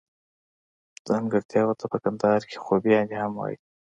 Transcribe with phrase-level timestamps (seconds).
[1.07, 3.57] ځانګړتياوو ته په کندهار کښي خوباياني هم وايي.